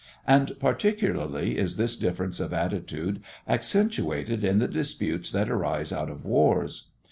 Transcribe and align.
And 0.25 0.53
particularly 0.59 1.59
is 1.59 1.77
this 1.77 1.95
difference 1.95 2.39
of 2.39 2.53
attitude 2.53 3.21
accentuated 3.47 4.43
in 4.43 4.57
the 4.57 4.67
disputes 4.67 5.29
that 5.29 5.47
arise 5.47 5.93
out 5.93 6.09
of 6.09 6.25
wars. 6.25 6.89